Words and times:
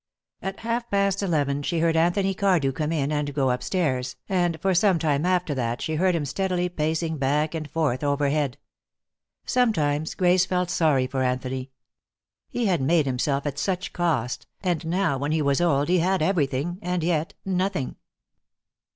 At 0.41 0.61
half 0.61 0.89
past 0.89 1.21
eleven 1.21 1.61
she 1.61 1.77
heard 1.77 1.95
Anthony 1.95 2.33
Cardew 2.33 2.71
come 2.71 2.91
in 2.91 3.11
and 3.11 3.35
go 3.35 3.51
upstairs, 3.51 4.15
and 4.27 4.59
for 4.59 4.73
some 4.73 4.97
time 4.97 5.27
after 5.27 5.53
that 5.53 5.79
she 5.79 5.93
heard 5.93 6.15
him 6.15 6.25
steadily 6.25 6.69
pacing 6.69 7.17
back 7.19 7.53
and 7.53 7.69
forth 7.69 8.03
overhead. 8.03 8.57
Sometimes 9.45 10.15
Grace 10.15 10.43
felt 10.47 10.71
sorry 10.71 11.05
for 11.05 11.21
Anthony. 11.21 11.69
He 12.49 12.65
had 12.65 12.81
made 12.81 13.05
himself 13.05 13.45
at 13.45 13.59
such 13.59 13.93
cost, 13.93 14.47
and 14.63 14.83
now 14.87 15.19
when 15.19 15.33
he 15.33 15.41
was 15.43 15.61
old, 15.61 15.87
he 15.87 15.99
had 15.99 16.23
everything 16.23 16.79
and 16.81 17.03
yet 17.03 17.35
nothing. 17.45 17.95